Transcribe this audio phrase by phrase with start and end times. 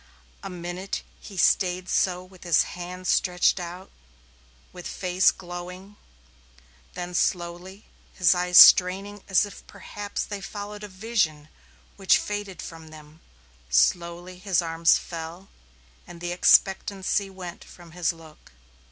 [0.41, 3.91] A minute he stayed so with his hands stretched out,
[4.73, 5.95] with face glowing,
[6.95, 11.49] then slowly, his eyes straining as if perhaps they followed a vision
[11.97, 13.19] which faded from them
[13.69, 15.49] slowly his arms fell
[16.07, 18.53] and the expectancy went from his look.